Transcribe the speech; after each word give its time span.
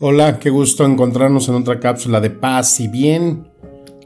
Hola, 0.00 0.38
qué 0.38 0.50
gusto 0.50 0.84
encontrarnos 0.84 1.48
en 1.48 1.56
otra 1.56 1.80
cápsula 1.80 2.20
de 2.20 2.30
paz 2.30 2.78
y 2.78 2.86
bien. 2.86 3.48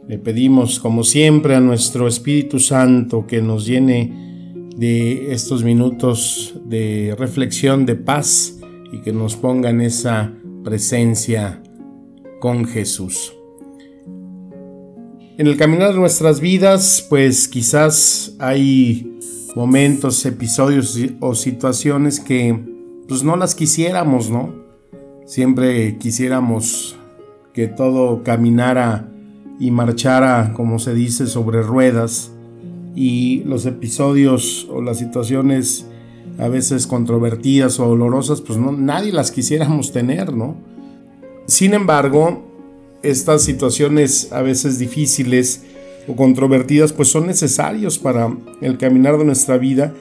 Le 0.08 0.18
pedimos, 0.18 0.80
como 0.80 1.04
siempre, 1.04 1.54
a 1.54 1.60
nuestro 1.60 2.08
Espíritu 2.08 2.60
Santo 2.60 3.26
que 3.26 3.42
nos 3.42 3.66
llene 3.66 4.70
de 4.74 5.34
estos 5.34 5.62
minutos 5.62 6.54
de 6.64 7.14
reflexión, 7.18 7.84
de 7.84 7.96
paz 7.96 8.58
y 8.90 9.02
que 9.02 9.12
nos 9.12 9.36
ponga 9.36 9.68
en 9.68 9.82
esa 9.82 10.32
presencia 10.64 11.62
con 12.40 12.64
Jesús. 12.64 13.34
En 15.36 15.46
el 15.46 15.58
caminar 15.58 15.92
de 15.92 16.00
nuestras 16.00 16.40
vidas, 16.40 17.06
pues 17.10 17.48
quizás 17.48 18.34
hay 18.38 19.18
momentos, 19.54 20.24
episodios 20.24 20.98
o 21.20 21.34
situaciones 21.34 22.18
que 22.18 22.58
pues 23.06 23.22
no 23.22 23.36
las 23.36 23.54
quisiéramos, 23.54 24.30
¿no? 24.30 24.61
Siempre 25.26 25.98
quisiéramos 25.98 26.96
que 27.52 27.68
todo 27.68 28.22
caminara 28.22 29.08
y 29.58 29.70
marchara, 29.70 30.52
como 30.54 30.78
se 30.78 30.94
dice, 30.94 31.26
sobre 31.26 31.62
ruedas. 31.62 32.32
Y 32.94 33.42
los 33.44 33.64
episodios 33.64 34.68
o 34.70 34.82
las 34.82 34.98
situaciones 34.98 35.86
a 36.38 36.48
veces 36.48 36.86
controvertidas 36.86 37.78
o 37.78 37.86
dolorosas, 37.86 38.40
pues 38.40 38.58
no, 38.58 38.72
nadie 38.72 39.12
las 39.12 39.30
quisiéramos 39.30 39.92
tener, 39.92 40.32
¿no? 40.34 40.56
Sin 41.46 41.74
embargo, 41.74 42.42
estas 43.02 43.42
situaciones 43.42 44.32
a 44.32 44.42
veces 44.42 44.78
difíciles 44.78 45.64
o 46.08 46.16
controvertidas, 46.16 46.92
pues 46.92 47.08
son 47.08 47.26
necesarios 47.26 47.98
para 47.98 48.34
el 48.60 48.78
caminar 48.78 49.18
de 49.18 49.24
nuestra 49.24 49.56
vida, 49.58 49.94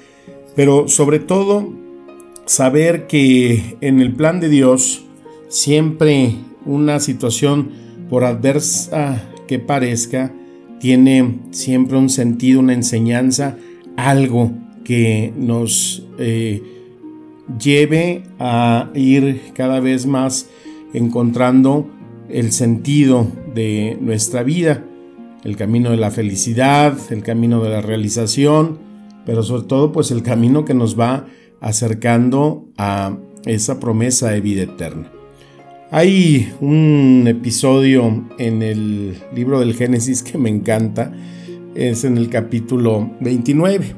pero 0.56 0.88
sobre 0.88 1.20
todo 1.20 1.70
saber 2.46 3.08
que 3.08 3.78
en 3.81 4.02
el 4.02 4.14
plan 4.16 4.40
de 4.40 4.50
Dios, 4.50 5.06
siempre 5.52 6.36
una 6.66 7.00
situación, 7.00 7.70
por 8.10 8.24
adversa 8.24 9.22
que 9.48 9.60
parezca, 9.60 10.34
tiene 10.80 11.40
siempre 11.52 11.98
un 11.98 12.10
sentido, 12.10 12.60
una 12.60 12.74
enseñanza, 12.74 13.58
algo 13.96 14.52
que 14.84 15.32
nos 15.38 16.08
eh, 16.18 16.64
lleve 17.60 18.24
a 18.40 18.90
ir 18.96 19.42
cada 19.54 19.80
vez 19.80 20.06
más 20.06 20.50
encontrando 20.94 21.90
el 22.30 22.52
sentido 22.52 23.28
de 23.54 23.98
nuestra 24.02 24.44
vida, 24.44 24.84
el 25.44 25.56
camino 25.58 25.92
de 25.92 25.98
la 25.98 26.12
felicidad, 26.12 26.98
el 27.12 27.24
camino 27.24 27.62
de 27.62 27.70
la 27.70 27.82
realización, 27.82 28.80
pero 29.26 29.44
sobre 29.44 29.64
todo 29.64 29.92
pues 29.92 30.12
el 30.12 30.24
camino 30.24 30.66
que 30.66 30.74
nos 30.74 31.00
va 31.00 31.28
acercando 31.60 32.68
a 32.78 33.18
esa 33.46 33.80
promesa 33.80 34.30
de 34.32 34.42
vida 34.42 34.64
eterna. 34.64 35.21
Hay 35.94 36.53
un 36.61 37.25
episodio 37.28 38.23
en 38.38 38.61
el 38.61 39.22
libro 39.36 39.59
del 39.59 39.73
Génesis 39.73 40.23
que 40.23 40.38
me 40.38 40.50
encanta, 40.50 41.11
es 41.75 42.06
en 42.06 42.18
el 42.18 42.29
capítulo 42.29 43.12
29. 43.19 43.94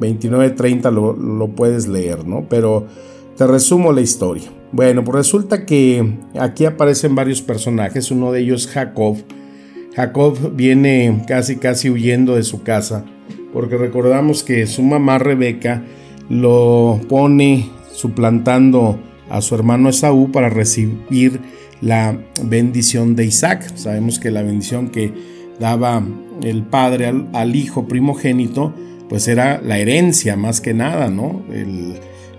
29-30 0.00 0.88
eh, 0.88 0.90
lo, 0.90 1.12
lo, 1.12 1.48
puedes 1.54 1.86
leer, 1.86 2.26
¿no? 2.26 2.46
Pero 2.50 2.88
te 3.36 3.46
resumo 3.46 3.92
la 3.92 4.00
historia. 4.00 4.50
Bueno, 4.72 5.04
pues 5.04 5.14
resulta 5.14 5.64
que 5.64 6.18
aquí 6.36 6.64
aparecen 6.64 7.14
varios 7.14 7.40
personajes, 7.40 8.10
uno 8.10 8.32
de 8.32 8.40
ellos 8.40 8.66
Jacob. 8.66 9.18
Jacob 9.94 10.52
viene 10.56 11.22
casi 11.28 11.58
casi 11.58 11.90
huyendo 11.90 12.34
de 12.34 12.42
su 12.42 12.64
casa, 12.64 13.04
porque 13.52 13.76
recordamos 13.76 14.42
que 14.42 14.66
su 14.66 14.82
mamá 14.82 15.20
Rebeca 15.20 15.84
lo 16.28 17.00
pone 17.08 17.70
suplantando 17.92 18.98
a 19.30 19.40
su 19.40 19.54
hermano 19.54 19.88
Esaú 19.88 20.30
para 20.30 20.50
recibir 20.50 21.40
la 21.80 22.18
bendición 22.42 23.16
de 23.16 23.24
Isaac. 23.24 23.72
Sabemos 23.76 24.18
que 24.18 24.30
la 24.30 24.42
bendición 24.42 24.90
que 24.90 25.12
daba 25.58 26.02
el 26.42 26.62
padre 26.64 27.12
al, 27.32 27.56
hijo 27.56 27.86
primogénito, 27.86 28.74
pues 29.08 29.28
era 29.28 29.60
la 29.62 29.78
herencia 29.78 30.36
más 30.36 30.60
que 30.60 30.74
nada, 30.74 31.08
¿no? 31.08 31.42
El, 31.52 31.94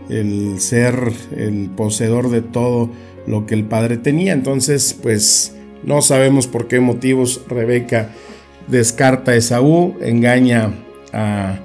el, 0.09 0.59
ser 0.59 0.95
el 1.35 1.69
poseedor 1.69 2.29
de 2.29 2.41
todo 2.41 2.89
lo 3.25 3.45
que 3.45 3.55
el 3.55 3.63
padre 3.63 3.97
tenía. 3.97 4.33
Entonces, 4.33 4.97
pues 5.01 5.55
no 5.83 6.01
sabemos 6.01 6.47
por 6.47 6.67
qué 6.67 6.79
motivos 6.79 7.41
Rebeca 7.47 8.09
descarta 8.67 9.31
a 9.31 9.35
Esaú, 9.35 9.95
engaña 10.01 10.73
a 11.13 11.59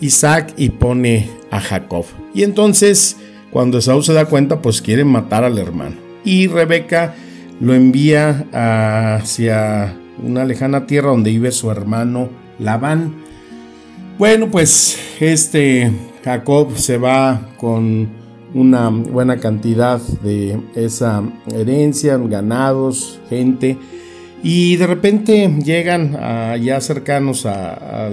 Isaac 0.00 0.54
y 0.56 0.70
pone 0.70 1.28
a 1.50 1.60
Jacob. 1.60 2.04
Y 2.34 2.42
entonces 2.42 3.16
cuando 3.50 3.78
Esaú 3.78 4.02
se 4.02 4.12
da 4.12 4.26
cuenta, 4.26 4.62
pues 4.62 4.80
quiere 4.80 5.04
matar 5.04 5.44
al 5.44 5.58
hermano. 5.58 5.96
Y 6.24 6.46
Rebeca 6.46 7.14
lo 7.60 7.74
envía 7.74 8.46
hacia 8.52 9.96
una 10.22 10.44
lejana 10.44 10.86
tierra 10.86 11.10
donde 11.10 11.30
vive 11.30 11.52
su 11.52 11.70
hermano 11.70 12.28
Labán. 12.58 13.14
Bueno, 14.18 14.50
pues 14.50 14.98
este 15.20 15.90
Jacob 16.24 16.76
se 16.76 16.98
va 16.98 17.40
con 17.56 18.08
una 18.52 18.88
buena 18.88 19.38
cantidad 19.38 20.00
de 20.22 20.60
esa 20.74 21.22
herencia, 21.52 22.18
ganados, 22.18 23.20
gente, 23.30 23.78
y 24.42 24.76
de 24.76 24.86
repente 24.86 25.58
llegan 25.64 26.16
allá 26.16 26.80
cercanos 26.80 27.46
a, 27.46 28.06
a 28.06 28.10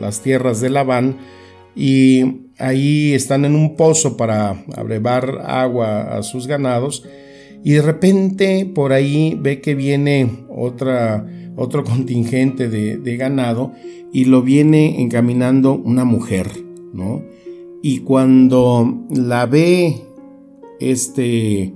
las 0.00 0.20
tierras 0.22 0.60
de 0.60 0.70
Labán 0.70 1.16
y 1.74 2.49
ahí 2.60 3.12
están 3.14 3.44
en 3.44 3.54
un 3.54 3.76
pozo 3.76 4.16
para 4.16 4.64
abrevar 4.76 5.42
agua 5.46 6.16
a 6.16 6.22
sus 6.22 6.46
ganados 6.46 7.04
y 7.64 7.72
de 7.72 7.82
repente 7.82 8.70
por 8.72 8.92
ahí 8.92 9.36
ve 9.40 9.60
que 9.60 9.74
viene 9.74 10.30
otra, 10.48 11.26
otro 11.56 11.84
contingente 11.84 12.68
de, 12.68 13.16
ganado 13.16 13.72
y 14.12 14.24
lo 14.24 14.42
viene 14.42 15.00
encaminando 15.00 15.74
una 15.74 16.04
mujer, 16.04 16.48
¿no? 16.92 17.22
Y 17.82 18.00
cuando 18.00 19.06
la 19.10 19.46
ve 19.46 20.02
este 20.80 21.72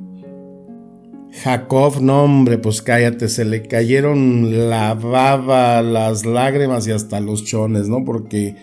Jacob, 1.42 2.00
no 2.00 2.24
hombre, 2.24 2.58
pues 2.58 2.82
cállate, 2.82 3.28
se 3.28 3.44
le 3.44 3.62
cayeron 3.62 4.68
la 4.68 4.94
baba, 4.94 5.82
las 5.82 6.24
lágrimas 6.24 6.86
y 6.86 6.92
hasta 6.92 7.20
los 7.20 7.44
chones, 7.44 7.88
¿no? 7.88 8.04
Porque 8.04 8.56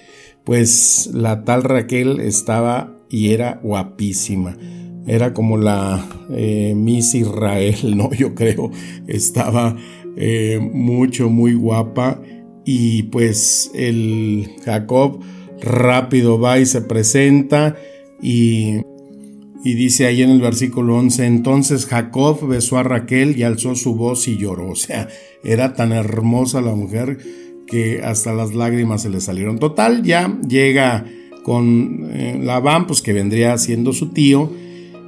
pues 0.43 1.09
la 1.13 1.43
tal 1.43 1.63
Raquel 1.63 2.19
estaba 2.19 2.97
y 3.09 3.31
era 3.31 3.59
guapísima. 3.61 4.57
Era 5.07 5.33
como 5.33 5.57
la 5.57 6.05
eh, 6.31 6.73
Miss 6.75 7.15
Israel, 7.15 7.75
¿no? 7.97 8.11
Yo 8.13 8.35
creo. 8.35 8.71
Estaba 9.07 9.75
eh, 10.15 10.59
mucho, 10.73 11.29
muy 11.29 11.53
guapa. 11.53 12.21
Y 12.63 13.03
pues 13.03 13.71
el 13.73 14.51
Jacob 14.63 15.19
rápido 15.61 16.39
va 16.39 16.59
y 16.59 16.65
se 16.65 16.81
presenta 16.81 17.75
y, 18.21 18.81
y 19.63 19.73
dice 19.73 20.05
ahí 20.05 20.21
en 20.21 20.29
el 20.29 20.41
versículo 20.41 20.95
11, 20.97 21.25
entonces 21.25 21.85
Jacob 21.85 22.47
besó 22.47 22.77
a 22.77 22.83
Raquel 22.83 23.37
y 23.37 23.43
alzó 23.43 23.75
su 23.75 23.95
voz 23.95 24.27
y 24.27 24.37
lloró. 24.37 24.69
O 24.71 24.75
sea, 24.75 25.07
era 25.43 25.73
tan 25.73 25.91
hermosa 25.91 26.61
la 26.61 26.75
mujer 26.75 27.17
que 27.71 28.01
hasta 28.03 28.33
las 28.33 28.53
lágrimas 28.53 29.03
se 29.03 29.09
le 29.09 29.21
salieron. 29.21 29.57
Total, 29.57 30.03
ya 30.03 30.37
llega 30.45 31.05
con 31.43 32.09
eh, 32.11 32.37
Labán, 32.43 32.85
pues 32.85 33.01
que 33.01 33.13
vendría 33.13 33.57
siendo 33.57 33.93
su 33.93 34.09
tío, 34.09 34.51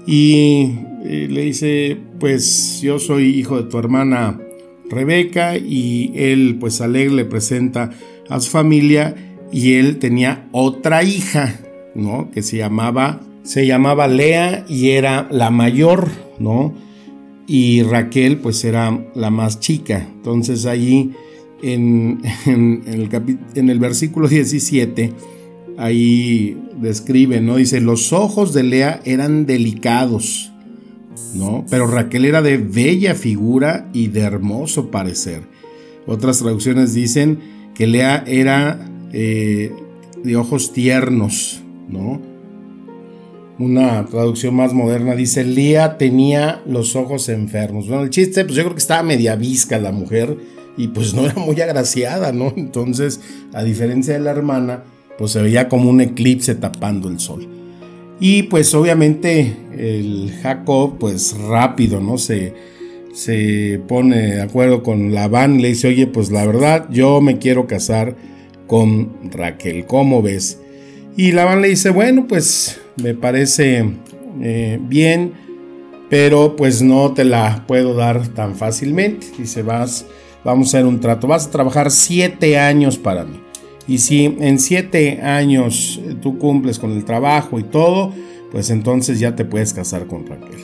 y 0.08 0.72
eh, 1.04 1.28
le 1.30 1.42
dice, 1.42 1.98
pues 2.22 2.80
yo 2.82 3.00
soy 3.00 3.38
hijo 3.38 3.62
de 3.62 3.70
tu 3.70 3.78
hermana 3.78 4.40
Rebeca, 4.90 5.58
y 5.58 6.14
él 6.16 6.56
pues 6.58 6.80
alegre 6.80 7.14
le 7.14 7.26
presenta 7.26 7.92
a 8.30 8.40
su 8.40 8.50
familia, 8.50 9.14
y 9.52 9.74
él 9.74 9.98
tenía 9.98 10.48
otra 10.54 11.04
hija, 11.04 11.60
¿no? 11.96 12.32
Que 12.32 12.42
se 12.42 12.56
llamaba, 12.56 13.20
se 13.44 13.68
llamaba 13.68 14.08
Lea 14.08 14.66
y 14.70 14.92
era 14.92 15.28
la 15.30 15.52
mayor, 15.52 16.10
¿no? 16.40 16.74
Y 17.46 17.84
Raquel 17.84 18.38
pues 18.38 18.64
era 18.64 19.06
la 19.16 19.30
más 19.30 19.60
chica. 19.60 20.08
Entonces 20.16 20.66
allí 20.66 21.12
en, 21.64 22.22
el, 22.46 23.10
en 23.56 23.70
el 23.70 23.80
versículo 23.80 24.28
17, 24.28 25.14
ahí 25.78 26.58
describe, 26.80 27.40
¿no? 27.42 27.56
Dice, 27.56 27.80
los 27.80 28.12
ojos 28.14 28.54
de 28.54 28.64
Lea 28.64 29.02
eran 29.06 29.46
delicados, 29.46 30.52
¿no? 31.34 31.66
Pero 31.70 31.88
Raquel 31.88 32.26
era 32.26 32.42
de 32.42 32.58
bella 32.58 33.16
figura 33.16 33.90
y 33.94 34.08
de 34.08 34.22
hermoso 34.22 34.92
parecer. 34.92 35.44
Otras 36.06 36.40
traducciones 36.40 36.94
dicen 36.94 37.40
que 37.74 37.88
Lea 37.88 38.24
era 38.28 38.86
eh, 39.14 39.72
de 40.22 40.36
ojos 40.36 40.74
tiernos, 40.74 41.62
¿no? 41.88 42.22
Una 43.58 44.06
traducción 44.08 44.56
más 44.56 44.74
moderna 44.74 45.16
dice, 45.16 45.46
Lea 45.46 45.98
tenía 45.98 46.62
los 46.68 46.98
ojos 46.98 47.30
enfermos. 47.30 47.88
Bueno, 47.88 48.04
el 48.04 48.10
chiste, 48.10 48.44
pues 48.44 48.58
yo 48.58 48.64
creo 48.64 48.74
que 48.74 48.82
estaba 48.82 49.04
media 49.04 49.36
visca 49.36 49.78
la 49.78 49.92
mujer 49.92 50.36
y 50.78 50.88
pues 50.90 51.14
no 51.14 51.26
era 51.26 51.36
muy 51.36 51.60
agraciada, 51.62 52.32
¿no? 52.32 52.54
Entonces, 52.56 53.20
a 53.54 53.64
diferencia 53.64 54.14
de 54.14 54.20
la 54.20 54.32
hermana, 54.32 54.84
pues 55.18 55.32
se 55.32 55.42
veía 55.42 55.70
como 55.70 55.90
un 55.90 56.02
eclipse 56.02 56.56
tapando 56.56 57.10
el 57.10 57.20
sol. 57.20 57.48
Y 58.20 58.44
pues 58.44 58.74
obviamente 58.74 59.56
el 59.78 60.32
Jacob, 60.42 60.98
pues 61.00 61.36
rápido, 61.38 62.00
¿no? 62.00 62.18
Se, 62.18 62.54
se 63.14 63.82
pone 63.88 64.36
de 64.36 64.42
acuerdo 64.42 64.82
con 64.82 65.14
Labán 65.14 65.62
le 65.62 65.70
dice, 65.70 65.90
oye, 65.90 66.08
pues 66.08 66.32
la 66.32 66.46
verdad, 66.46 66.88
yo 66.90 67.22
me 67.22 67.38
quiero 67.38 67.68
casar 67.68 68.16
con 68.68 69.12
Raquel, 69.32 69.86
¿cómo 69.86 70.22
ves? 70.22 70.60
Y 71.16 71.32
Labán 71.32 71.62
le 71.62 71.70
dice, 71.70 71.92
bueno, 71.92 72.26
pues 72.28 72.80
me 72.96 73.14
parece 73.14 73.86
eh, 74.42 74.80
bien, 74.82 75.34
pero 76.10 76.56
pues 76.56 76.82
no 76.82 77.14
te 77.14 77.24
la 77.24 77.66
puedo 77.68 77.94
dar 77.94 78.28
tan 78.30 78.56
fácilmente. 78.56 79.28
Dice, 79.38 79.62
vas, 79.62 80.06
vamos 80.44 80.68
a 80.68 80.78
hacer 80.78 80.86
un 80.86 81.00
trato, 81.00 81.28
vas 81.28 81.48
a 81.48 81.52
trabajar 81.52 81.92
siete 81.92 82.58
años 82.58 82.98
para 82.98 83.24
mí. 83.26 83.40
Y 83.88 83.98
si 83.98 84.26
en 84.26 84.60
siete 84.60 85.22
años 85.22 86.00
tú 86.22 86.38
cumples 86.38 86.80
con 86.80 86.92
el 86.92 87.04
trabajo 87.04 87.60
y 87.60 87.64
todo, 87.64 88.14
pues 88.52 88.70
entonces 88.70 89.20
ya 89.20 89.36
te 89.36 89.46
puedes 89.46 89.74
casar 89.74 90.08
con 90.08 90.26
Raquel. 90.26 90.60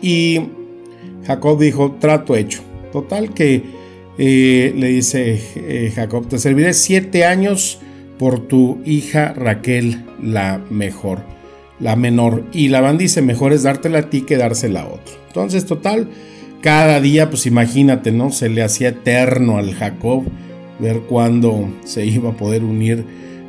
Y 0.00 0.40
Jacob 1.26 1.58
dijo, 1.58 1.92
trato 1.92 2.36
hecho. 2.36 2.60
Total 2.92 3.32
que 3.32 3.62
eh, 4.18 4.74
le 4.76 4.88
dice 4.88 5.40
eh, 5.56 5.92
Jacob, 5.94 6.28
te 6.28 6.38
serviré 6.38 6.74
siete 6.74 7.24
años 7.24 7.80
por 8.18 8.40
tu 8.46 8.80
hija 8.84 9.32
Raquel, 9.32 10.04
la 10.22 10.60
mejor, 10.70 11.20
la 11.80 11.96
menor. 11.96 12.44
Y 12.52 12.68
Labán 12.68 12.98
dice, 12.98 13.22
mejor 13.22 13.52
es 13.52 13.62
dártela 13.62 14.00
a 14.00 14.10
ti 14.10 14.22
que 14.22 14.36
dársela 14.36 14.82
a 14.82 14.88
otro. 14.88 15.14
Entonces, 15.28 15.64
total, 15.64 16.08
cada 16.62 17.00
día, 17.00 17.28
pues 17.28 17.44
imagínate, 17.46 18.12
¿no? 18.12 18.30
Se 18.30 18.48
le 18.48 18.62
hacía 18.62 18.90
eterno 18.90 19.58
al 19.58 19.74
Jacob 19.74 20.24
ver 20.78 21.00
cuándo 21.00 21.68
se 21.84 22.06
iba 22.06 22.30
a 22.30 22.36
poder 22.36 22.64
unir 22.64 23.04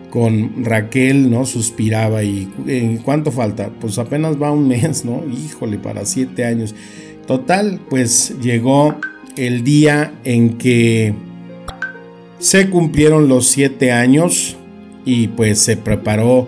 con 0.10 0.66
Raquel, 0.66 1.32
¿no? 1.32 1.46
Suspiraba 1.46 2.24
y 2.24 2.52
¿en 2.68 2.98
cuánto 2.98 3.32
falta? 3.32 3.70
Pues 3.80 3.98
apenas 3.98 4.42
va 4.42 4.52
un 4.52 4.68
mes, 4.68 5.06
¿no? 5.06 5.24
Híjole, 5.28 5.78
para 5.78 6.06
siete 6.06 6.44
años. 6.44 6.76
Total, 7.26 7.80
pues 7.90 8.36
llegó 8.42 8.96
el 9.38 9.64
día 9.64 10.14
en 10.24 10.58
que 10.58 11.14
se 12.40 12.70
cumplieron 12.70 13.30
los 13.30 13.48
siete 13.48 13.92
años 13.92 14.58
y 15.06 15.28
pues 15.30 15.60
se 15.60 15.78
preparó 15.78 16.48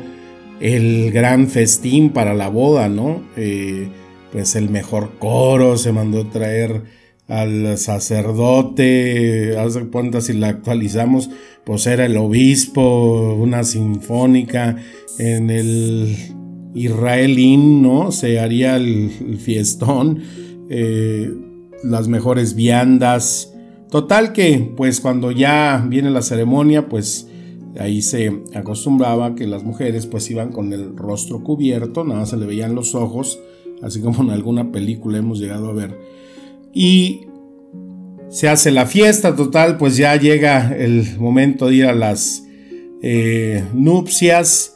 el 0.59 1.11
gran 1.11 1.47
festín 1.47 2.09
para 2.09 2.33
la 2.33 2.49
boda, 2.49 2.89
¿no? 2.89 3.21
Eh, 3.37 3.87
pues 4.35 4.57
el 4.57 4.69
mejor 4.69 5.11
coro, 5.17 5.77
se 5.77 5.93
mandó 5.93 6.27
traer 6.27 6.83
al 7.29 7.77
sacerdote, 7.77 9.57
haz 9.57 9.77
cuenta 9.89 10.19
si 10.19 10.33
la 10.33 10.49
actualizamos, 10.49 11.29
pues 11.63 11.87
era 11.87 12.05
el 12.05 12.17
obispo, 12.17 13.33
una 13.35 13.63
sinfónica, 13.63 14.75
en 15.19 15.49
el 15.49 16.17
Israelín, 16.73 17.81
¿no? 17.81 18.11
Se 18.11 18.41
haría 18.41 18.75
el, 18.75 19.39
fiestón, 19.39 20.21
eh, 20.69 21.31
las 21.85 22.09
mejores 22.09 22.55
viandas. 22.55 23.53
Total 23.89 24.33
que, 24.33 24.69
pues 24.75 24.99
cuando 24.99 25.31
ya 25.31 25.85
viene 25.87 26.09
la 26.09 26.21
ceremonia, 26.21 26.89
pues 26.89 27.29
ahí 27.79 28.01
se 28.01 28.43
acostumbraba 28.53 29.33
que 29.33 29.47
las 29.47 29.63
mujeres 29.63 30.07
pues 30.07 30.29
iban 30.29 30.51
con 30.51 30.73
el 30.73 30.97
rostro 30.97 31.41
cubierto, 31.41 32.03
nada 32.03 32.25
se 32.25 32.35
le 32.35 32.45
veían 32.45 32.75
los 32.75 32.95
ojos, 32.95 33.39
así 33.81 34.01
como 34.01 34.23
en 34.23 34.29
alguna 34.31 34.71
película 34.71 35.17
hemos 35.17 35.39
llegado 35.39 35.69
a 35.69 35.73
ver 35.73 35.97
y 36.73 37.21
se 38.29 38.49
hace 38.49 38.69
la 38.69 38.85
fiesta 38.85 39.35
total, 39.35 39.77
pues 39.77 39.95
ya 39.95 40.15
llega 40.17 40.75
el 40.75 41.17
momento 41.17 41.67
de 41.67 41.75
ir 41.75 41.85
a 41.85 41.93
las 41.93 42.43
eh, 43.01 43.63
nupcias, 43.73 44.75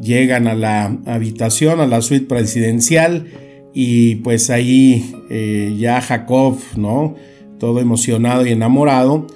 llegan 0.00 0.46
a 0.46 0.54
la 0.54 0.98
habitación, 1.06 1.80
a 1.80 1.86
la 1.86 2.02
suite 2.02 2.26
presidencial 2.26 3.26
y 3.72 4.16
pues 4.16 4.50
ahí 4.50 5.14
eh, 5.30 5.74
ya 5.78 6.02
Jacob, 6.02 6.58
¿no? 6.76 7.14
Todo 7.58 7.80
emocionado 7.80 8.46
y 8.46 8.50
enamorado, 8.50 9.26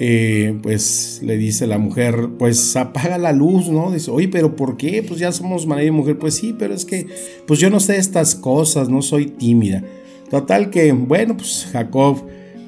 eh, 0.00 0.56
pues 0.62 1.20
le 1.24 1.36
dice 1.36 1.66
la 1.66 1.78
mujer, 1.78 2.28
pues 2.38 2.76
apaga 2.76 3.18
la 3.18 3.32
luz, 3.32 3.68
¿no? 3.68 3.90
Dice, 3.90 4.10
oye, 4.10 4.28
pero 4.28 4.54
¿por 4.54 4.76
qué? 4.76 5.02
Pues 5.02 5.18
ya 5.18 5.32
somos 5.32 5.66
marido 5.66 5.88
y 5.88 5.96
mujer. 5.96 6.18
Pues 6.18 6.34
sí, 6.34 6.54
pero 6.56 6.74
es 6.74 6.84
que, 6.84 7.06
pues 7.46 7.58
yo 7.58 7.68
no 7.68 7.80
sé 7.80 7.96
estas 7.96 8.34
cosas, 8.34 8.88
no 8.88 9.02
soy 9.02 9.26
tímida. 9.26 9.82
Total 10.30 10.70
que, 10.70 10.92
bueno, 10.92 11.36
pues 11.36 11.68
Jacob 11.72 12.22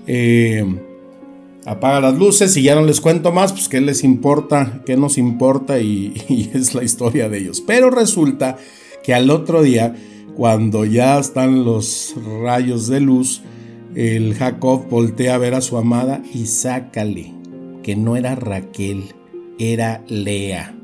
eh, 0.06 0.64
apaga 1.66 2.00
las 2.00 2.18
luces 2.18 2.56
y 2.56 2.62
ya 2.62 2.74
no 2.74 2.82
les 2.82 3.00
cuento 3.00 3.30
más, 3.30 3.52
pues 3.52 3.68
qué 3.68 3.80
les 3.80 4.02
importa, 4.02 4.82
qué 4.84 4.96
nos 4.96 5.16
importa 5.16 5.78
y, 5.78 6.14
y 6.28 6.50
es 6.52 6.74
la 6.74 6.82
historia 6.82 7.28
de 7.28 7.38
ellos. 7.38 7.62
Pero 7.64 7.90
resulta 7.90 8.56
que 9.04 9.14
al 9.14 9.30
otro 9.30 9.62
día, 9.62 9.94
cuando 10.36 10.84
ya 10.84 11.20
están 11.20 11.64
los 11.64 12.16
rayos 12.42 12.88
de 12.88 13.00
luz, 13.00 13.42
el 13.94 14.34
Jacob 14.34 14.88
voltea 14.88 15.34
a 15.34 15.38
ver 15.38 15.54
a 15.54 15.60
su 15.60 15.76
amada 15.76 16.22
y 16.32 16.46
sácale 16.46 17.32
que 17.82 17.96
no 17.96 18.16
era 18.16 18.34
Raquel, 18.34 19.04
era 19.58 20.02
Lea. 20.08 20.74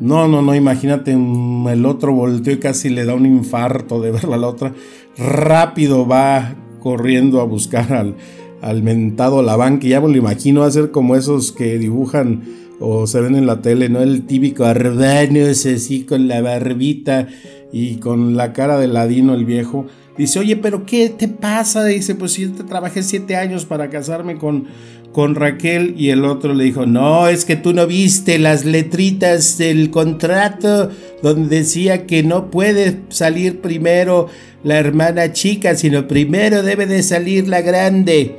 No, 0.00 0.28
no, 0.28 0.42
no, 0.42 0.54
imagínate, 0.54 1.12
el 1.12 1.86
otro 1.86 2.12
volteó 2.12 2.52
y 2.52 2.58
casi 2.58 2.90
le 2.90 3.04
da 3.04 3.14
un 3.14 3.26
infarto 3.26 4.00
de 4.00 4.10
verla 4.10 4.36
a 4.36 4.38
la 4.38 4.48
otra. 4.48 4.74
Rápido 5.16 6.06
va 6.06 6.54
corriendo 6.80 7.40
a 7.40 7.44
buscar 7.44 7.92
al, 7.92 8.16
al 8.60 8.82
mentado 8.82 9.42
Labán, 9.42 9.78
que 9.78 9.88
ya 9.88 10.00
me 10.00 10.08
lo 10.08 10.16
imagino 10.16 10.64
hacer 10.64 10.90
como 10.90 11.16
esos 11.16 11.52
que 11.52 11.78
dibujan 11.78 12.42
o 12.80 13.06
se 13.06 13.20
ven 13.20 13.36
en 13.36 13.46
la 13.46 13.62
tele, 13.62 13.88
¿no? 13.88 14.00
El 14.00 14.26
típico 14.26 14.64
Arbanos 14.64 15.64
así 15.64 16.04
con 16.04 16.28
la 16.28 16.40
barbita 16.42 17.28
y 17.72 17.96
con 17.96 18.36
la 18.36 18.52
cara 18.52 18.78
de 18.78 18.88
ladino 18.88 19.34
el 19.34 19.44
viejo. 19.44 19.86
Dice, 20.16 20.38
oye, 20.38 20.56
pero 20.56 20.86
¿qué 20.86 21.08
te 21.08 21.26
pasa? 21.26 21.84
Dice, 21.84 22.14
pues 22.14 22.36
yo 22.36 22.52
te 22.52 22.62
trabajé 22.62 23.02
siete 23.02 23.34
años 23.36 23.64
para 23.64 23.90
casarme 23.90 24.36
con, 24.36 24.66
con 25.12 25.34
Raquel 25.34 25.94
y 25.98 26.10
el 26.10 26.24
otro 26.24 26.54
le 26.54 26.64
dijo, 26.64 26.86
no, 26.86 27.28
es 27.28 27.44
que 27.44 27.56
tú 27.56 27.72
no 27.72 27.86
viste 27.86 28.38
las 28.38 28.64
letritas 28.64 29.58
del 29.58 29.90
contrato 29.90 30.90
donde 31.22 31.58
decía 31.58 32.06
que 32.06 32.22
no 32.22 32.50
puede 32.50 33.00
salir 33.08 33.60
primero 33.60 34.28
la 34.62 34.78
hermana 34.78 35.32
chica, 35.32 35.74
sino 35.74 36.06
primero 36.06 36.62
debe 36.62 36.86
de 36.86 37.02
salir 37.02 37.48
la 37.48 37.60
grande. 37.60 38.36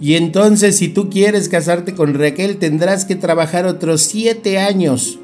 Y 0.00 0.14
entonces 0.14 0.76
si 0.76 0.88
tú 0.88 1.10
quieres 1.10 1.48
casarte 1.48 1.94
con 1.94 2.14
Raquel 2.14 2.56
tendrás 2.56 3.04
que 3.04 3.14
trabajar 3.14 3.66
otros 3.66 4.00
siete 4.00 4.58
años. 4.58 5.18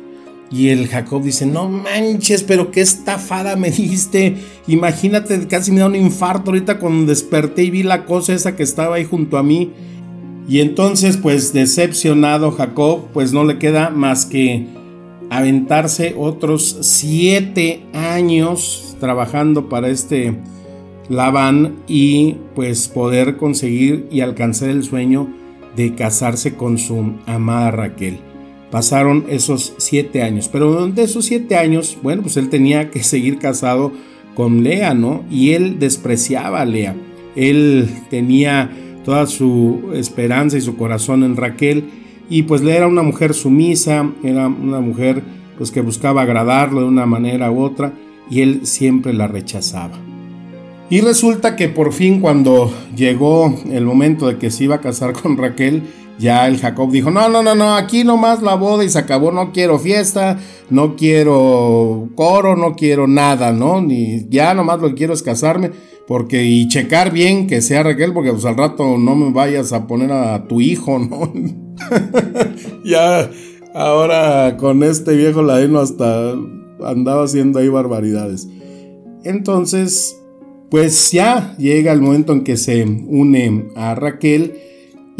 Y 0.50 0.70
el 0.70 0.88
Jacob 0.88 1.22
dice, 1.22 1.46
no 1.46 1.68
manches, 1.68 2.42
pero 2.42 2.70
qué 2.72 2.80
estafada 2.80 3.54
me 3.56 3.70
diste. 3.70 4.36
Imagínate, 4.66 5.46
casi 5.46 5.70
me 5.70 5.80
da 5.80 5.86
un 5.86 5.96
infarto 5.96 6.50
ahorita 6.50 6.78
cuando 6.78 7.06
desperté 7.06 7.64
y 7.64 7.70
vi 7.70 7.82
la 7.82 8.04
cosa 8.04 8.34
esa 8.34 8.56
que 8.56 8.64
estaba 8.64 8.96
ahí 8.96 9.04
junto 9.04 9.38
a 9.38 9.42
mí. 9.42 9.72
Y 10.48 10.60
entonces, 10.60 11.16
pues 11.16 11.52
decepcionado 11.52 12.50
Jacob, 12.50 13.08
pues 13.12 13.32
no 13.32 13.44
le 13.44 13.58
queda 13.58 13.90
más 13.90 14.26
que 14.26 14.66
aventarse 15.30 16.16
otros 16.18 16.78
siete 16.80 17.84
años 17.92 18.96
trabajando 18.98 19.68
para 19.68 19.88
este 19.88 20.36
Labán 21.08 21.76
y 21.86 22.36
pues 22.54 22.88
poder 22.88 23.36
conseguir 23.36 24.08
y 24.10 24.20
alcanzar 24.20 24.70
el 24.70 24.82
sueño 24.82 25.28
de 25.76 25.94
casarse 25.94 26.54
con 26.54 26.78
su 26.78 27.14
amada 27.26 27.70
Raquel. 27.70 28.29
Pasaron 28.70 29.24
esos 29.28 29.74
siete 29.78 30.22
años, 30.22 30.48
pero 30.48 30.70
durante 30.72 31.02
esos 31.02 31.24
siete 31.24 31.56
años, 31.56 31.98
bueno, 32.02 32.22
pues 32.22 32.36
él 32.36 32.48
tenía 32.48 32.90
que 32.90 33.02
seguir 33.02 33.38
casado 33.38 33.92
con 34.34 34.62
Lea, 34.62 34.94
¿no? 34.94 35.24
Y 35.30 35.52
él 35.52 35.78
despreciaba 35.78 36.60
a 36.60 36.64
Lea. 36.64 36.94
Él 37.36 37.88
tenía 38.10 38.70
toda 39.04 39.26
su 39.26 39.90
esperanza 39.94 40.56
y 40.56 40.60
su 40.60 40.76
corazón 40.76 41.24
en 41.24 41.36
Raquel 41.36 41.84
y 42.28 42.42
pues 42.42 42.62
le 42.62 42.76
era 42.76 42.86
una 42.86 43.02
mujer 43.02 43.34
sumisa, 43.34 44.10
era 44.22 44.46
una 44.46 44.80
mujer 44.80 45.22
pues 45.58 45.70
que 45.70 45.80
buscaba 45.80 46.22
agradarlo 46.22 46.80
de 46.80 46.86
una 46.86 47.06
manera 47.06 47.50
u 47.50 47.60
otra 47.60 47.92
y 48.30 48.40
él 48.40 48.60
siempre 48.64 49.12
la 49.12 49.26
rechazaba. 49.26 49.98
Y 50.88 51.00
resulta 51.00 51.54
que 51.56 51.68
por 51.68 51.92
fin 51.92 52.20
cuando 52.20 52.72
llegó 52.96 53.56
el 53.70 53.84
momento 53.84 54.26
de 54.26 54.38
que 54.38 54.50
se 54.50 54.64
iba 54.64 54.76
a 54.76 54.80
casar 54.80 55.12
con 55.12 55.36
Raquel, 55.36 55.82
ya 56.20 56.46
el 56.46 56.58
Jacob 56.58 56.90
dijo, 56.92 57.10
no, 57.10 57.28
no, 57.30 57.42
no, 57.42 57.54
no, 57.54 57.74
aquí 57.74 58.04
nomás 58.04 58.42
la 58.42 58.54
boda 58.54 58.84
y 58.84 58.90
se 58.90 58.98
acabó, 58.98 59.32
no 59.32 59.52
quiero 59.52 59.78
fiesta, 59.78 60.38
no 60.68 60.94
quiero 60.94 62.10
coro, 62.14 62.56
no 62.56 62.76
quiero 62.76 63.06
nada, 63.06 63.52
¿no? 63.52 63.80
Ni 63.80 64.28
ya 64.28 64.52
nomás 64.52 64.80
lo 64.80 64.88
que 64.88 64.96
quiero 64.96 65.14
es 65.14 65.22
casarme, 65.22 65.70
porque 66.06 66.44
y 66.44 66.68
checar 66.68 67.10
bien 67.10 67.46
que 67.46 67.62
sea 67.62 67.82
Raquel, 67.82 68.12
porque 68.12 68.32
pues 68.32 68.44
al 68.44 68.58
rato 68.58 68.98
no 68.98 69.16
me 69.16 69.32
vayas 69.32 69.72
a 69.72 69.86
poner 69.86 70.12
a 70.12 70.46
tu 70.46 70.60
hijo, 70.60 70.98
¿no? 70.98 71.32
ya, 72.84 73.30
ahora 73.74 74.58
con 74.58 74.82
este 74.82 75.16
viejo 75.16 75.42
ladino 75.42 75.80
hasta 75.80 76.34
andaba 76.84 77.24
haciendo 77.24 77.60
ahí 77.60 77.68
barbaridades. 77.68 78.46
Entonces, 79.24 80.16
pues 80.70 81.12
ya 81.12 81.56
llega 81.56 81.92
el 81.92 82.02
momento 82.02 82.34
en 82.34 82.44
que 82.44 82.58
se 82.58 82.84
une 82.84 83.70
a 83.74 83.94
Raquel 83.94 84.69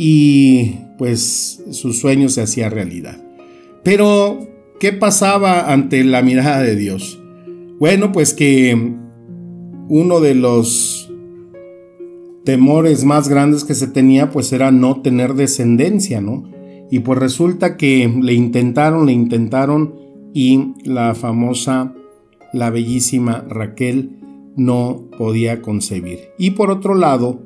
y 0.03 0.79
pues 0.97 1.63
su 1.73 1.93
sueño 1.93 2.31
se 2.31 2.41
hacía 2.41 2.71
realidad. 2.71 3.23
Pero, 3.85 4.49
¿qué 4.81 4.95
pasaba 4.95 5.71
ante 5.71 6.03
la 6.05 6.23
mirada 6.23 6.63
de 6.63 6.75
Dios? 6.75 7.21
Bueno, 7.79 8.11
pues 8.11 8.33
que 8.33 8.95
uno 9.91 10.21
de 10.21 10.35
los 10.35 11.13
temores 12.47 13.05
más 13.05 13.29
grandes 13.29 13.63
que 13.65 13.75
se 13.75 13.89
tenía 13.89 14.31
pues 14.31 14.55
era 14.55 14.71
no 14.71 15.03
tener 15.03 15.35
descendencia, 15.35 16.23
¿no? 16.23 16.51
Y 16.91 17.01
pues 17.01 17.19
resulta 17.19 17.77
que 17.77 18.11
le 18.23 18.33
intentaron, 18.33 19.05
le 19.05 19.13
intentaron 19.13 19.97
y 20.33 20.73
la 20.83 21.15
famosa, 21.15 21.93
la 22.55 22.71
bellísima 22.71 23.45
Raquel 23.51 24.17
no 24.57 25.11
podía 25.19 25.61
concebir. 25.61 26.21
Y 26.39 26.53
por 26.53 26.71
otro 26.71 26.95
lado, 26.95 27.43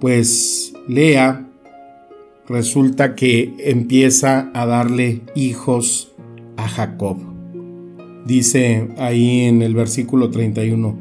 pues 0.00 0.72
Lea 0.88 1.49
resulta 2.50 3.14
que 3.14 3.54
empieza 3.58 4.50
a 4.52 4.66
darle 4.66 5.20
hijos 5.36 6.12
a 6.56 6.68
Jacob. 6.68 7.16
Dice 8.26 8.88
ahí 8.98 9.42
en 9.42 9.62
el 9.62 9.74
versículo 9.74 10.30
31, 10.30 10.98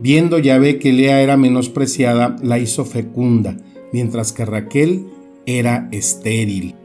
viendo 0.00 0.38
Yahvé 0.38 0.78
que 0.78 0.92
Lea 0.92 1.20
era 1.20 1.36
menospreciada, 1.36 2.36
la 2.42 2.60
hizo 2.60 2.84
fecunda, 2.84 3.56
mientras 3.92 4.32
que 4.32 4.44
Raquel 4.44 5.06
era 5.44 5.88
estéril. 5.90 6.76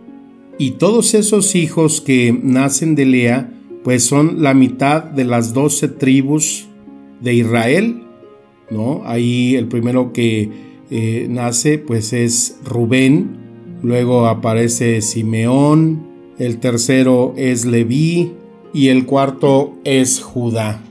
Y 0.57 0.71
todos 0.71 1.13
esos 1.13 1.55
hijos 1.55 2.01
que 2.01 2.37
nacen 2.41 2.95
de 2.95 3.05
Lea, 3.05 3.53
pues 3.83 4.03
son 4.03 4.41
la 4.41 4.55
mitad 4.55 5.03
de 5.03 5.25
las 5.25 5.53
doce 5.53 5.87
tribus 5.87 6.67
de 7.21 7.35
Israel, 7.35 8.01
¿no? 8.71 9.03
Ahí 9.05 9.55
el 9.55 9.67
primero 9.67 10.11
que 10.11 10.49
eh, 10.89 11.27
nace, 11.29 11.77
pues 11.77 12.13
es 12.13 12.57
Rubén, 12.65 13.46
Luego 13.83 14.27
aparece 14.27 15.01
Simeón, 15.01 16.07
el 16.39 16.59
tercero 16.59 17.33
es 17.37 17.65
Leví 17.65 18.33
y 18.73 18.87
el 18.87 19.05
cuarto 19.05 19.75
es 19.83 20.19
Judá. 20.19 20.81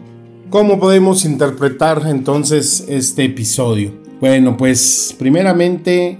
¿Cómo 0.50 0.78
podemos 0.78 1.24
interpretar 1.24 2.02
entonces 2.06 2.84
este 2.88 3.24
episodio? 3.24 3.92
Bueno, 4.20 4.56
pues 4.56 5.14
primeramente 5.18 6.18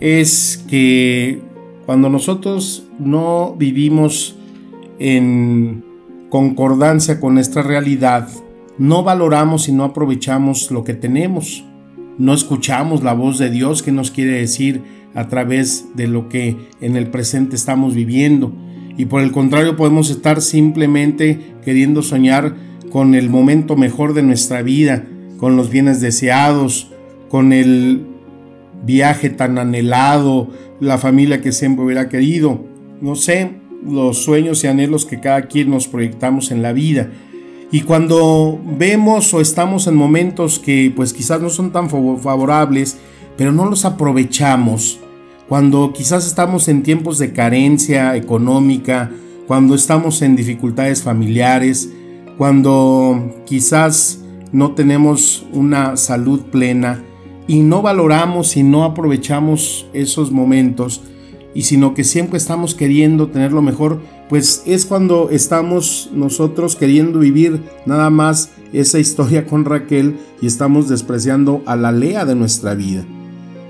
es 0.00 0.64
que 0.68 1.40
cuando 1.84 2.08
nosotros 2.08 2.84
no 2.98 3.54
vivimos 3.58 4.36
en 4.98 5.84
concordancia 6.30 7.20
con 7.20 7.34
nuestra 7.34 7.62
realidad, 7.62 8.28
no 8.78 9.02
valoramos 9.02 9.68
y 9.68 9.72
no 9.72 9.84
aprovechamos 9.84 10.70
lo 10.70 10.84
que 10.84 10.94
tenemos. 10.94 11.64
No 12.18 12.32
escuchamos 12.34 13.02
la 13.02 13.12
voz 13.12 13.38
de 13.38 13.50
Dios 13.50 13.82
que 13.82 13.92
nos 13.92 14.10
quiere 14.10 14.32
decir, 14.32 14.82
a 15.14 15.28
través 15.28 15.86
de 15.94 16.06
lo 16.06 16.28
que 16.28 16.56
en 16.80 16.96
el 16.96 17.08
presente 17.08 17.56
estamos 17.56 17.94
viviendo. 17.94 18.52
Y 18.96 19.06
por 19.06 19.22
el 19.22 19.32
contrario 19.32 19.76
podemos 19.76 20.10
estar 20.10 20.40
simplemente 20.40 21.54
queriendo 21.64 22.02
soñar 22.02 22.56
con 22.90 23.14
el 23.14 23.30
momento 23.30 23.76
mejor 23.76 24.14
de 24.14 24.22
nuestra 24.22 24.62
vida, 24.62 25.04
con 25.38 25.56
los 25.56 25.70
bienes 25.70 26.00
deseados, 26.00 26.90
con 27.28 27.52
el 27.52 28.06
viaje 28.84 29.30
tan 29.30 29.58
anhelado, 29.58 30.50
la 30.80 30.98
familia 30.98 31.40
que 31.40 31.52
siempre 31.52 31.84
hubiera 31.84 32.08
querido, 32.08 32.64
no 33.00 33.14
sé, 33.14 33.52
los 33.86 34.18
sueños 34.18 34.62
y 34.62 34.66
anhelos 34.66 35.06
que 35.06 35.20
cada 35.20 35.42
quien 35.42 35.70
nos 35.70 35.88
proyectamos 35.88 36.50
en 36.50 36.62
la 36.62 36.72
vida. 36.72 37.10
Y 37.70 37.80
cuando 37.80 38.60
vemos 38.78 39.32
o 39.32 39.40
estamos 39.40 39.86
en 39.86 39.94
momentos 39.94 40.58
que 40.58 40.92
pues 40.94 41.12
quizás 41.14 41.40
no 41.40 41.48
son 41.48 41.72
tan 41.72 41.88
favorables, 41.88 42.98
pero 43.36 43.50
no 43.50 43.64
los 43.64 43.84
aprovechamos. 43.84 45.00
Cuando 45.48 45.92
quizás 45.92 46.26
estamos 46.26 46.68
en 46.68 46.82
tiempos 46.82 47.18
de 47.18 47.32
carencia 47.32 48.16
económica, 48.16 49.10
cuando 49.46 49.74
estamos 49.74 50.22
en 50.22 50.36
dificultades 50.36 51.02
familiares, 51.02 51.90
cuando 52.38 53.42
quizás 53.44 54.20
no 54.52 54.72
tenemos 54.72 55.46
una 55.52 55.96
salud 55.96 56.40
plena 56.50 57.02
y 57.46 57.60
no 57.60 57.82
valoramos 57.82 58.56
y 58.56 58.62
no 58.62 58.84
aprovechamos 58.84 59.86
esos 59.92 60.30
momentos, 60.30 61.02
y 61.54 61.62
sino 61.62 61.92
que 61.92 62.04
siempre 62.04 62.38
estamos 62.38 62.74
queriendo 62.74 63.28
tener 63.28 63.52
lo 63.52 63.60
mejor, 63.60 64.00
pues 64.30 64.62
es 64.64 64.86
cuando 64.86 65.28
estamos 65.30 66.08
nosotros 66.14 66.76
queriendo 66.76 67.18
vivir 67.18 67.62
nada 67.84 68.08
más 68.08 68.50
esa 68.72 68.98
historia 68.98 69.44
con 69.44 69.66
Raquel 69.66 70.16
y 70.40 70.46
estamos 70.46 70.88
despreciando 70.88 71.62
a 71.66 71.76
la 71.76 71.92
Lea 71.92 72.24
de 72.24 72.34
nuestra 72.34 72.74
vida 72.74 73.04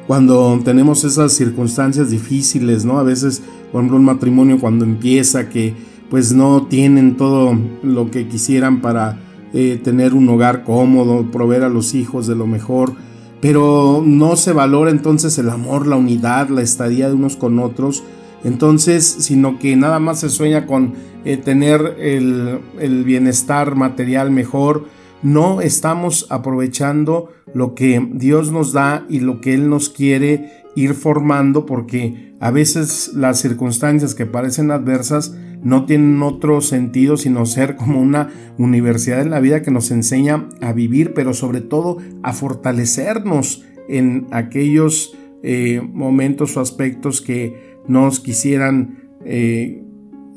cuando 0.06 0.60
tenemos 0.64 1.04
esas 1.04 1.32
circunstancias 1.32 2.10
difíciles, 2.10 2.84
¿no? 2.84 2.98
A 2.98 3.02
veces, 3.02 3.42
por 3.70 3.80
ejemplo, 3.80 3.98
un 3.98 4.04
matrimonio 4.04 4.58
cuando 4.58 4.84
empieza 4.84 5.48
que 5.48 5.74
pues 6.10 6.32
no 6.32 6.66
tienen 6.66 7.16
todo 7.16 7.58
lo 7.82 8.10
que 8.10 8.28
quisieran 8.28 8.82
para 8.82 9.18
eh, 9.54 9.80
tener 9.82 10.12
un 10.12 10.28
hogar 10.28 10.64
cómodo, 10.64 11.30
proveer 11.30 11.62
a 11.62 11.68
los 11.68 11.94
hijos 11.94 12.26
de 12.26 12.34
lo 12.34 12.46
mejor, 12.46 12.94
pero 13.40 14.02
no 14.04 14.36
se 14.36 14.52
valora 14.52 14.90
entonces 14.90 15.38
el 15.38 15.48
amor, 15.48 15.86
la 15.86 15.96
unidad, 15.96 16.48
la 16.48 16.62
estadía 16.62 17.08
de 17.08 17.14
unos 17.14 17.36
con 17.36 17.58
otros, 17.58 18.02
entonces, 18.44 19.04
sino 19.04 19.58
que 19.58 19.74
nada 19.76 19.98
más 20.00 20.20
se 20.20 20.28
sueña 20.28 20.66
con 20.66 20.94
eh, 21.24 21.36
tener 21.36 21.96
el, 21.98 22.60
el 22.78 23.04
bienestar 23.04 23.74
material 23.74 24.30
mejor, 24.30 24.84
no 25.22 25.60
estamos 25.60 26.26
aprovechando 26.30 27.30
lo 27.54 27.74
que 27.74 28.06
Dios 28.12 28.50
nos 28.50 28.72
da 28.72 29.06
y 29.08 29.20
lo 29.20 29.40
que 29.40 29.54
Él 29.54 29.68
nos 29.68 29.88
quiere 29.88 30.62
ir 30.74 30.94
formando 30.94 31.66
porque 31.66 32.34
a 32.40 32.50
veces 32.50 33.12
las 33.14 33.40
circunstancias 33.40 34.14
que 34.14 34.26
parecen 34.26 34.70
adversas 34.70 35.36
no 35.62 35.86
tienen 35.86 36.22
otro 36.22 36.60
sentido 36.60 37.16
sino 37.16 37.46
ser 37.46 37.76
como 37.76 38.00
una 38.00 38.30
universidad 38.58 39.20
en 39.20 39.30
la 39.30 39.40
vida 39.40 39.62
que 39.62 39.70
nos 39.70 39.90
enseña 39.90 40.48
a 40.60 40.72
vivir 40.72 41.14
pero 41.14 41.34
sobre 41.34 41.60
todo 41.60 41.98
a 42.22 42.32
fortalecernos 42.32 43.64
en 43.88 44.26
aquellos 44.30 45.16
eh, 45.42 45.80
momentos 45.82 46.56
o 46.56 46.60
aspectos 46.60 47.20
que 47.20 47.76
nos 47.86 48.20
quisieran 48.20 49.18
eh, 49.24 49.84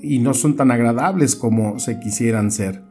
y 0.02 0.20
no 0.20 0.34
son 0.34 0.56
tan 0.56 0.72
agradables 0.72 1.36
como 1.36 1.80
se 1.80 2.00
quisieran 2.00 2.52
ser. 2.52 2.85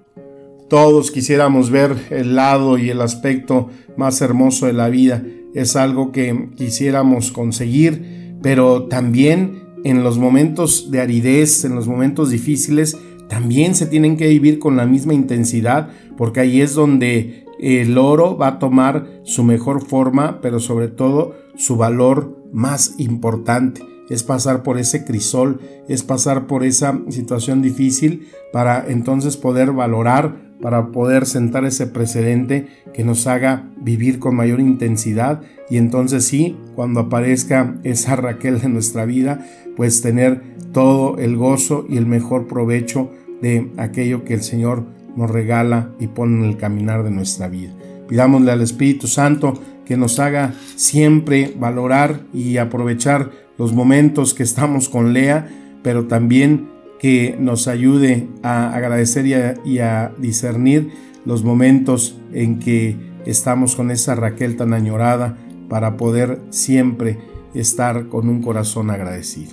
Todos 0.75 1.13
quisiéramos 1.13 1.71
ver 1.71 1.95
el 2.11 2.35
lado 2.35 2.79
y 2.79 2.91
el 2.91 3.01
aspecto 3.01 3.71
más 3.97 4.21
hermoso 4.21 4.67
de 4.67 4.73
la 4.73 4.89
vida. 4.89 5.23
Es 5.55 5.77
algo 5.77 6.11
que 6.11 6.49
quisiéramos 6.57 7.31
conseguir, 7.31 8.35
pero 8.43 8.87
también 8.87 9.69
en 9.85 10.03
los 10.03 10.19
momentos 10.19 10.91
de 10.91 11.01
aridez, 11.01 11.65
en 11.65 11.77
los 11.77 11.87
momentos 11.87 12.31
difíciles, 12.31 12.99
también 13.29 13.77
se 13.77 13.87
tienen 13.87 14.17
que 14.17 14.27
vivir 14.27 14.59
con 14.59 14.77
la 14.77 14.85
misma 14.85 15.15
intensidad, 15.15 15.91
porque 16.17 16.41
ahí 16.41 16.61
es 16.61 16.75
donde 16.75 17.45
el 17.61 17.97
oro 17.97 18.37
va 18.37 18.49
a 18.49 18.59
tomar 18.59 19.21
su 19.23 19.45
mejor 19.45 19.87
forma, 19.87 20.41
pero 20.41 20.59
sobre 20.59 20.89
todo 20.89 21.37
su 21.55 21.77
valor 21.77 22.37
más 22.53 22.97
importante. 22.99 23.81
Es 24.11 24.25
pasar 24.25 24.65
por 24.65 24.79
ese 24.79 25.05
crisol, 25.05 25.61
es 25.89 26.03
pasar 26.03 26.49
por 26.49 26.65
esa 26.65 27.01
situación 27.11 27.63
difícil 27.63 28.27
para 28.53 28.85
entonces 28.89 29.37
poder 29.37 29.71
valorar 29.71 30.44
para 30.61 30.89
poder 30.93 31.27
sentar 31.27 31.65
ese 31.65 31.87
precedente 31.87 32.69
que 32.93 33.05
nos 33.05 33.27
haga 33.27 33.69
vivir 33.77 34.19
con 34.19 34.37
mayor 34.37 34.61
intensidad 34.61 35.43
y 35.71 35.79
entonces 35.79 36.25
sí, 36.25 36.57
cuando 36.75 37.01
aparezca 37.01 37.77
esa 37.85 38.17
Raquel 38.17 38.61
de 38.61 38.69
nuestra 38.69 39.05
vida, 39.05 39.47
pues 39.77 40.03
tener 40.03 40.43
todo 40.73 41.19
el 41.19 41.37
gozo 41.37 41.87
y 41.89 41.97
el 41.97 42.07
mejor 42.07 42.47
provecho 42.47 43.11
de 43.41 43.71
aquello 43.77 44.25
que 44.25 44.35
el 44.35 44.43
Señor 44.43 44.85
nos 45.17 45.31
regala 45.31 45.91
y 46.01 46.09
pone 46.09 46.39
en 46.39 46.51
el 46.51 46.57
caminar 46.57 47.05
de 47.05 47.11
nuestra 47.11 47.49
vida. 47.49 47.73
Pidámosle 48.09 48.51
al 48.51 48.61
Espíritu 48.61 49.07
Santo 49.07 49.55
que 49.85 49.97
nos 49.97 50.19
haga 50.19 50.55
siempre 50.77 51.55
valorar 51.59 52.21
y 52.33 52.57
aprovechar 52.57 53.31
los 53.59 53.73
momentos 53.73 54.35
que 54.35 54.43
estamos 54.43 54.89
con 54.89 55.13
Lea, 55.13 55.49
pero 55.83 56.07
también 56.07 56.69
que 56.99 57.37
nos 57.39 57.69
ayude 57.69 58.29
a 58.43 58.75
agradecer 58.75 59.27
y 59.65 59.79
a, 59.79 60.13
discernir 60.19 60.91
los 61.25 61.43
momentos 61.43 62.19
en 62.33 62.59
que 62.59 62.97
estamos 63.27 63.77
con 63.77 63.91
esa 63.91 64.15
Raquel 64.15 64.57
tan 64.57 64.73
añorada 64.73 65.39
para 65.69 65.97
poder 65.97 66.41
siempre 66.51 67.19
estar 67.55 68.09
con 68.09 68.29
un 68.29 68.43
corazón 68.43 68.91
agradecido. 68.91 69.53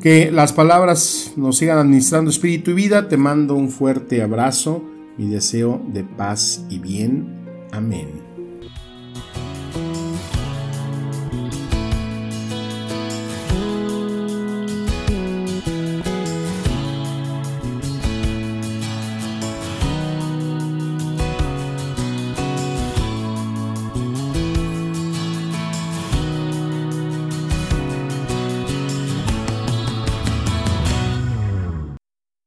Que 0.00 0.30
las 0.32 0.52
palabras 0.52 1.32
nos 1.36 1.58
sigan 1.58 1.78
administrando 1.78 2.30
espíritu 2.30 2.72
y 2.72 2.74
vida. 2.74 3.08
Te 3.08 3.16
mando 3.16 3.54
un 3.54 3.70
fuerte 3.70 4.22
abrazo 4.22 4.84
y 5.16 5.28
deseo 5.28 5.80
de 5.92 6.02
paz 6.04 6.64
y 6.68 6.78
bien. 6.78 7.28
Amén. 7.70 8.21